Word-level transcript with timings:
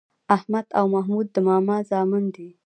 احمد 0.35 0.65
او 0.77 0.85
محمود 0.95 1.27
د 1.35 1.37
ماما 1.47 1.77
زامن 1.89 2.23
دي. 2.35 2.49